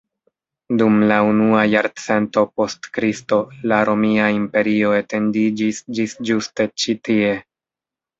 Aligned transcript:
Dum 0.79 0.93
la 1.09 1.17
unua 1.25 1.65
jarcento 1.73 2.43
post 2.61 2.87
Kristo 2.97 3.39
la 3.71 3.81
romia 3.89 4.31
imperio 4.37 4.95
etendiĝis 5.01 5.83
ĝis 5.99 6.17
ĝuste 6.31 6.67
ĉi 6.85 6.97
tie. 7.09 7.29